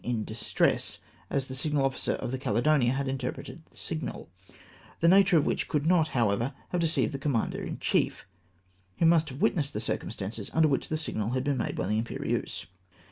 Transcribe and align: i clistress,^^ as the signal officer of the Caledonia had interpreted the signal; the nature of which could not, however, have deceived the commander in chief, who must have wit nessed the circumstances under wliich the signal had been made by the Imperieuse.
i 0.03 0.03
clistress,^^ 0.07 0.97
as 1.29 1.45
the 1.47 1.53
signal 1.53 1.85
officer 1.85 2.13
of 2.13 2.31
the 2.31 2.39
Caledonia 2.39 2.91
had 2.93 3.07
interpreted 3.07 3.61
the 3.69 3.77
signal; 3.77 4.31
the 4.99 5.07
nature 5.07 5.37
of 5.37 5.45
which 5.45 5.67
could 5.67 5.85
not, 5.85 6.07
however, 6.17 6.55
have 6.69 6.81
deceived 6.81 7.13
the 7.13 7.19
commander 7.19 7.61
in 7.61 7.77
chief, 7.77 8.25
who 8.97 9.05
must 9.05 9.29
have 9.29 9.41
wit 9.41 9.55
nessed 9.55 9.73
the 9.73 9.79
circumstances 9.79 10.49
under 10.55 10.67
wliich 10.67 10.87
the 10.87 10.97
signal 10.97 11.33
had 11.33 11.43
been 11.43 11.57
made 11.57 11.75
by 11.75 11.85
the 11.85 11.99
Imperieuse. 11.99 12.65